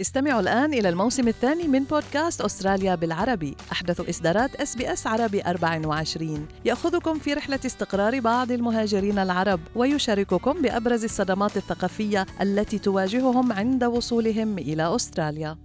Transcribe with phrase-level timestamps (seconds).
[0.00, 3.56] استمعوا الآن إلى الموسم الثاني من بودكاست أستراليا بالعربي.
[3.72, 11.56] أحدث إصدارات SBS عربي 24 يأخذكم في رحلة استقرار بعض المهاجرين العرب ويشارككم بأبرز الصدمات
[11.56, 15.58] الثقافية التي تواجههم عند وصولهم إلى أستراليا.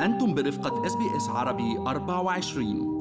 [0.00, 2.98] أنتم برفقة SBS عربي 24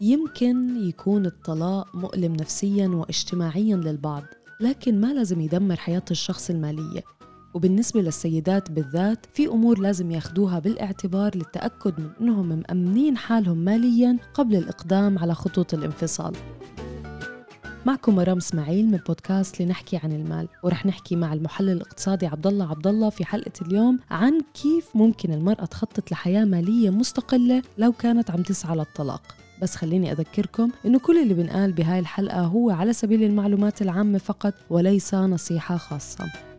[0.00, 4.22] يمكن يكون الطلاق مؤلم نفسيا واجتماعيا للبعض.
[4.60, 7.02] لكن ما لازم يدمر حياة الشخص المالية.
[7.54, 14.56] وبالنسبة للسيدات بالذات في أمور لازم ياخدوها بالاعتبار للتأكد من أنهم مأمنين حالهم ماليا قبل
[14.56, 16.32] الإقدام على خطوط الانفصال.
[17.86, 20.48] معكم مرام إسماعيل من بودكاست لنحكي عن المال.
[20.62, 25.32] ورح نحكي مع المحلل الاقتصادي عبد الله عبد الله في حلقة اليوم عن كيف ممكن
[25.32, 29.22] المرأة تخطط لحياة مالية مستقلة لو كانت عم تسعى للطلاق.
[29.62, 34.54] بس خليني أذكركم إنه كل اللي بنقال بهاي الحلقة هو على سبيل المعلومات العامة فقط
[34.70, 36.51] وليس نصيحة خاصة.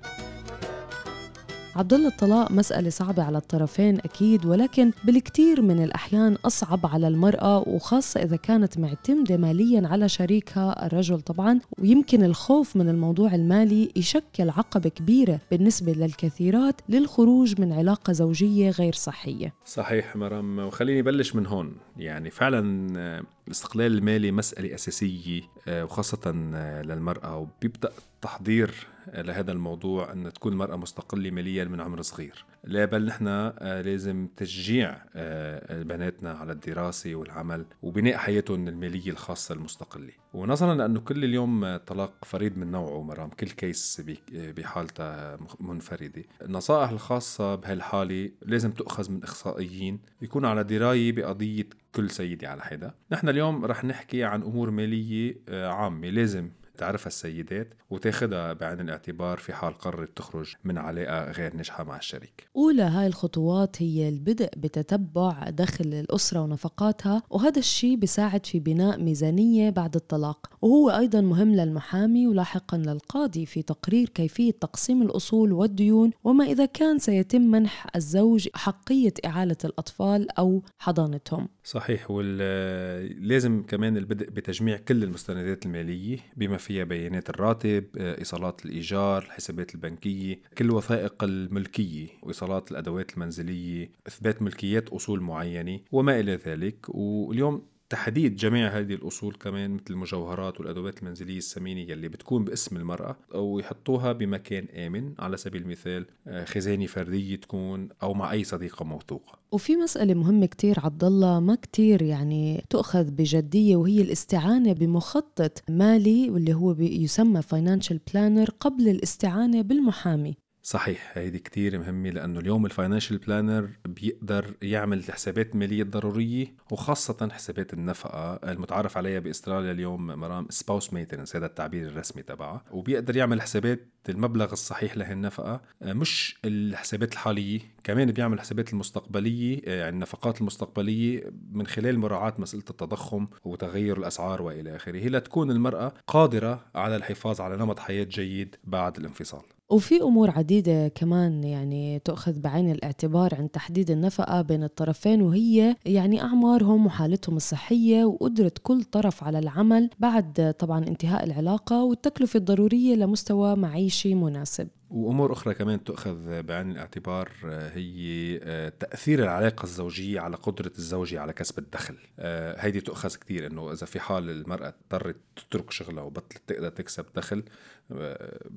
[1.76, 7.60] عبد الله الطلاق مسألة صعبة على الطرفين أكيد ولكن بالكثير من الأحيان أصعب على المرأة
[7.68, 11.60] وخاصة إذا كانت معتمدة ماليا على شريكها الرجل طبعا.
[11.78, 18.94] ويمكن الخوف من الموضوع المالي يشكل عقبة كبيرة بالنسبة للكثيرات للخروج من علاقة زوجية غير
[18.94, 19.54] صحية.
[19.66, 21.76] صحيح مرام وخليني بلش من هون.
[21.98, 27.38] يعني فعلا الاستقلال المالي مسألة أساسية آه، وخاصة آه، للمرأة.
[27.38, 27.92] وبيبدأ
[28.22, 32.46] تحضير لهذا الموضوع أن تكون المرأة مستقلة ماليا من عمر صغير.
[32.64, 39.56] لا بل نحن آه، لازم تشجيع آه، بناتنا على الدراسة والعمل وبناء حياتهم المالية الخاصة
[39.56, 40.12] المستقلة.
[40.34, 43.30] ونظرا لأنه كل اليوم طلاق فريد من نوعه مرام.
[43.30, 44.02] كل كيس
[44.34, 46.24] بحالتها منفردة.
[46.42, 50.00] النصائح الخاصة بهالحالة لازم تؤخذ من إخصائيين.
[50.22, 52.96] يكونوا على دراية بقضية كل سيدة على حدة.
[53.12, 56.50] نحن اليوم رح نحكي عن أمور مالية آه، عامة لازم.
[56.78, 62.48] تعرفها السيدات وتاخدها بعين الاعتبار في حال قررت تخرج من علاقة غير ناجحة مع الشريك.
[62.56, 69.70] أولى هاي الخطوات هي البدء بتتبع دخل الأسرة ونفقاتها وهذا الشيء بيساعد في بناء ميزانية
[69.70, 70.50] بعد الطلاق.
[70.62, 77.00] وهو أيضا مهم للمحامي ولاحقا للقاضي في تقرير كيفية تقسيم الأصول والديون وما إذا كان
[77.00, 81.50] سيتم منح الزوج حقية إعالة الأطفال أو حضانتهم.
[81.64, 89.76] صحيح ولازم كمان البدء بتجميع كل المستندات المالية بما فيها بيانات الراتب إيصالات الإيجار الحسابات
[89.76, 96.86] البنكية كل وثائق الملكية وإيصالات الأدوات المنزلية إثبات ملكيات أصول معينة وما إلى ذلك.
[96.90, 97.62] واليوم
[97.94, 103.60] تحديد جميع هذه الأصول كمان مثل المجوهرات والأدوات المنزلية الثمينة يلي بتكون باسم المرأة أو
[103.60, 109.40] يحطوها بمكان آمن على سبيل المثال آه، خزانة فردية تكون أو مع أي صديقة موثوقة.
[109.52, 116.30] وفي مسألة مهمة كتير عبد الله ما كتير يعني تؤخذ بجدية وهي الاستعانة بمخطط مالي
[116.30, 120.43] واللي هو يسمى financial planner قبل الاستعانة بالمحامي.
[120.66, 127.30] صحيح هيدي كتير مهمة لأنه اليوم ال financial planner بيقدر يعمل الحسابات المالية الضرورية وخاصة
[127.32, 133.42] حسابات النفقة المتعارف عليها بأستراليا اليوم مرام spouse maintenance هذا التعبير الرسمي تبعها وبيقدر يعمل
[133.42, 141.68] حسابات المبلغ الصحيح لهالنفقة مش الحسابات الحالية كمان بيعمل الحسابات المستقبلية يعني النفقات المستقبلية من
[141.68, 147.80] خلال مراعاة مسألة التضخم وتغير الأسعار وإلى آخره لتكون المرأة قادرة على الحفاظ على نمط
[147.80, 149.44] حياة جيد بعد الانفصال.
[149.70, 156.22] وفي أمور عديدة كمان يعني تؤخذ بعين الاعتبار عند تحديد النفقة بين الطرفين وهي يعني
[156.22, 163.56] أعمارهم وحالتهم الصحية وقدرة كل طرف على العمل بعد طبعا انتهاء العلاقة والتكلفة الضرورية لمستوى
[163.56, 164.68] معيشي مناسب.
[164.94, 171.20] وأمور أخرى كمان تؤخذ بعين الاعتبار آه، هي آه، تأثير العلاقة الزوجية على قدرة الزوجه
[171.22, 171.98] على كسب الدخل.
[172.20, 177.06] آه، هيدي تؤخذ كثير إنه إذا في حال المرأة اضطرت تترك شغلها وبطلت تقدر تكسب
[177.16, 177.44] دخل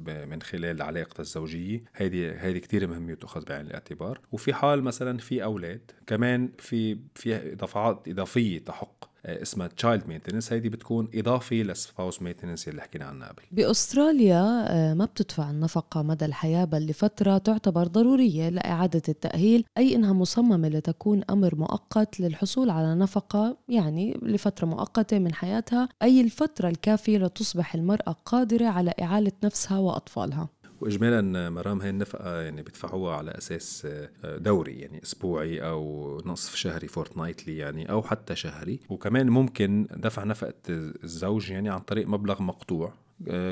[0.06, 4.20] من خلال علاقتها الزوجية هيدي هيدي كثير مهمة وتؤخذ بعين الاعتبار.
[4.32, 9.15] وفي حال مثلا في أولاد كمان في في دفعات إضافية تحق.
[9.26, 13.42] اسمها child maintenance هيدي بتكون إضافة لل spouse maintenance اللي حكينا عنها قبل.
[13.52, 20.12] بأستراليا آه، ما بتدفع النفقة مدى الحياة بل لفترة تعتبر ضرورية لإعادة التأهيل أي إنها
[20.12, 27.18] مصممة لتكون أمر مؤقت للحصول على نفقة يعني لفترة مؤقتة من حياتها أي الفترة الكافية
[27.18, 30.48] لتصبح المرأة قادرة على إعالة نفسها وأطفالها.
[30.80, 33.86] واجمالا مرام هاي النفقة يعني بيدفعوها على أساس
[34.24, 38.80] آه، دوري يعني أسبوعي أو نصف شهري فورتنايتلي يعني أو حتى شهري.
[38.88, 42.92] وكمان ممكن دفع نفقة الزوج يعني عن طريق مبلغ مقطوع.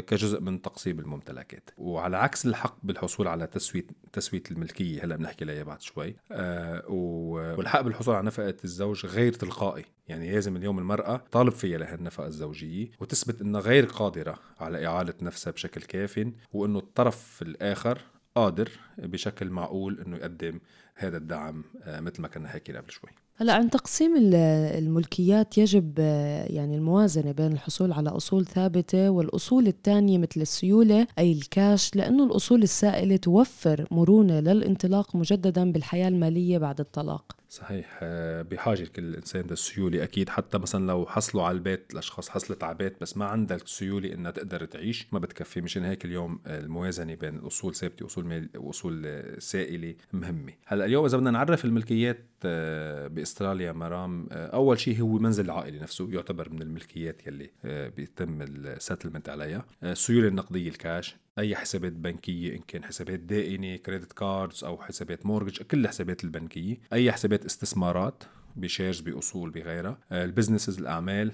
[0.06, 1.70] كجزء من تقسيم الممتلكات.
[1.76, 6.16] وعلى عكس الحق بالحصول على تسوية تسوية الملكية هلأ بنحكي عليها بعد شوي.
[6.32, 9.84] آه، والحق بالحصول على نفقة الزوج غير تلقائي.
[10.08, 15.50] يعني لازم اليوم المرأة طالب فيها لهالنفقة الزوجية وتثبت إنها غير قادرة على إعالة نفسها
[15.50, 17.98] بشكل كاف وإنه الطرف الآخر
[18.34, 18.68] قادر
[18.98, 20.60] بشكل معقول إنه يقدم
[20.94, 23.10] هذا الدعم آه، مثل ما كنا حكينا قبل شوي.
[23.36, 30.18] هلا عن تقسيم الملكيات يجب آه، يعني الموازنة بين الحصول على أصول ثابتة والأصول الثانية
[30.18, 37.36] مثل السيولة أي الكاش لأنه الأصول السائلة توفر مرونة للانطلاق مجددا بالحياة المالية بعد الطلاق.
[37.54, 37.98] صحيح.
[38.02, 40.02] آه، بحاجة كل إنسان للسيولة.
[40.02, 44.12] أكيد حتى مثلا لو حصلوا على البيت الأشخاص حصلت على البيت بس ما عندها السيولة
[44.12, 45.60] إنها تقدر تعيش ما بتكفي.
[45.60, 50.52] مشان هيك اليوم الموازنة بين الأصول ثابتة وأصول مال وأصول سائلة مهمة.
[50.66, 55.82] هلأ اليوم إذا بدنا نعرف الملكيات آه، بأستراليا مرام آه، أول شيء هو منزل العائلة
[55.82, 57.50] نفسه يعتبر من الملكيات يلي
[57.96, 59.64] بيتم ال settlement عليها.
[59.82, 65.62] السيولة النقدية الكاش أي حسابات بنكية إن كان حسابات دائنة credit cards أو حسابات mortgage
[65.62, 66.80] كل الحسابات البنكية.
[66.92, 68.24] أي حسابات استثمارات
[68.56, 69.98] ب shares بأصول بغيرها.
[70.12, 71.32] ال businesses الأعمال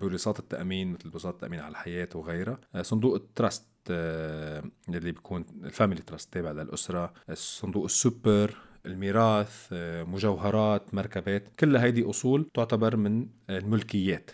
[0.00, 2.58] بوليصات التأمين مثل بوليصات التأمين على الحياة وغيرها.
[2.82, 7.12] صندوق ال trust اللي بيكون ال family trust تابع للأسرة.
[7.32, 9.68] صندوق السوبر الميراث
[10.08, 11.48] مجوهرات مركبات.
[11.60, 14.30] كل هيدي أصول تعتبر من الملكيات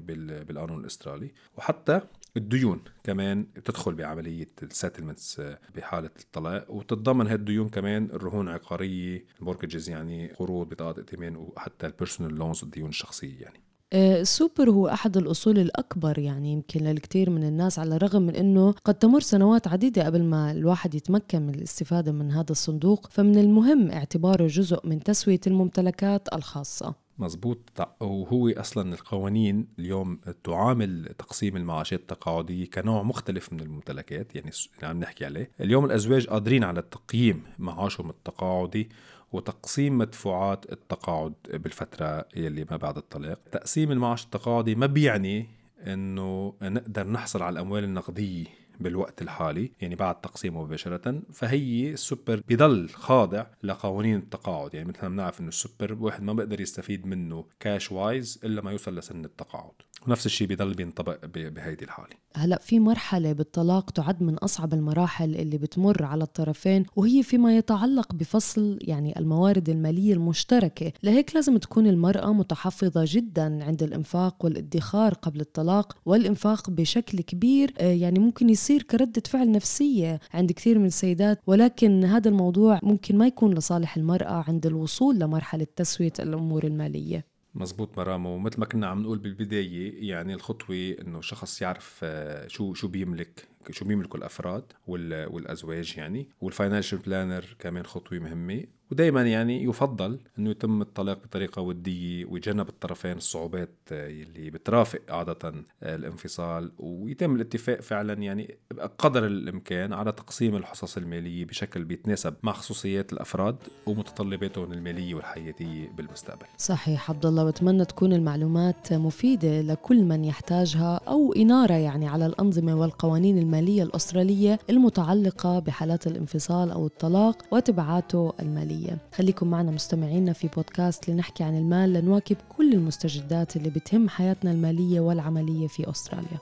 [0.00, 1.32] بالقانون الأسترالي.
[1.56, 2.00] وحتى
[2.36, 5.42] الديون كمان تدخل بعملية ال settlements
[5.74, 6.70] بحالة الطلاق.
[6.70, 12.34] وتتضمن هالديون الديون كمان الرهون العقارية ال mortgages يعني قروض بطاقة ائتمان وحتى ال personal
[12.34, 13.60] loans الديون الشخصية يعني.
[13.92, 18.72] آه، السوبر هو أحد الأصول الأكبر يعني يمكن للكثير من الناس على الرغم من أنه
[18.72, 23.06] قد تمر سنوات عديدة قبل ما الواحد يتمكن من الاستفادة من هذا الصندوق.
[23.10, 27.03] فمن المهم اعتباره جزء من تسوية الممتلكات الخاصة.
[27.18, 27.58] مزبوط
[28.00, 35.00] وهو أصلا القوانين اليوم تعامل تقسيم المعاشات التقاعدية كنوع مختلف من الممتلكات يعني اللي عم
[35.00, 35.50] نحكي عليه.
[35.60, 38.88] اليوم الأزواج قادرين على تقييم معاشهم التقاعدي
[39.32, 43.38] وتقسيم مدفوعات التقاعد بالفترة يلي ما بعد الطلاق.
[43.52, 45.46] تقسيم المعاش التقاعدي ما بيعني
[45.86, 52.88] إنه نقدر نحصل على الأموال النقدية بالوقت الحالي يعني بعد تقسيمه مباشرة فهي السوبر بضل
[52.88, 54.74] خاضع لقوانين التقاعد.
[54.74, 58.72] يعني مثل ما بنعرف إنه السوبر واحد ما بيقدر يستفيد منه cash wise إلا ما
[58.72, 59.72] يوصل لسن التقاعد.
[60.06, 62.24] ونفس الشيء بيضل بينطبق بهيدي الحالة.
[62.36, 68.14] هلا في مرحلة بالطلاق تعد من أصعب المراحل اللي بتمر على الطرفين وهي فيما يتعلق
[68.14, 70.92] بفصل يعني الموارد المالية المشتركة.
[71.02, 77.92] لهيك لازم تكون المرأة متحفظة جدا عند الإنفاق والادخار قبل الطلاق والإنفاق بشكل كبير آه،
[77.92, 81.40] يعني ممكن يصير كردة فعل نفسية عند كثير من السيدات.
[81.46, 87.33] ولكن هذا الموضوع ممكن ما يكون لصالح المرأة عند الوصول لمرحلة تسوية الأمور المالية.
[87.54, 92.74] مزبوط مرام ومثل ما كنا عم نقول بالبداية يعني الخطوة إنه شخص يعرف آه، شو
[92.74, 96.28] شو بيملك شو بيملكوا الأفراد والأزواج يعني.
[96.40, 98.64] وال financial planner كمان خطوة مهمة.
[98.90, 105.52] ودائما يعني يفضل إنه يتم الطلاق بطريقة ودية ويتجنب الطرفين الصعوبات اللي بترافق عادة
[105.82, 108.58] الانفصال ويتم الاتفاق فعلا يعني
[108.98, 116.46] قدر الإمكان على تقسيم الحصص المالية بشكل بيتناسب مع خصوصيات الأفراد ومتطلباتهم المالية والحياتية بالمستقبل.
[116.58, 122.74] صحيح عبد الله بتمنى تكون المعلومات مفيدة لكل من يحتاجها أو إنارة يعني على الأنظمة
[122.74, 128.73] والقوانين المالية الأسترالية المتعلقة بحالات الانفصال أو الطلاق وتبعاته المالية.
[128.74, 134.50] المالية خليكم معنا مستمعينا في بودكاست لنحكي عن المال لنواكب كل المستجدات اللي بتهم حياتنا
[134.50, 136.38] المالية والعملية في أستراليا.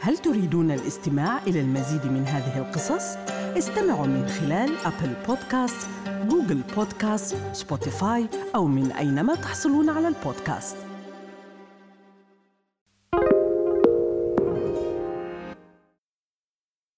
[0.00, 3.16] هل تريدون الاستماع إلى المزيد من هذه القصص؟
[3.58, 5.88] استمعوا من خلال Apple Podcast،
[6.28, 10.87] Google Podcast، Spotify أو من أينما تحصلون على البودكاست.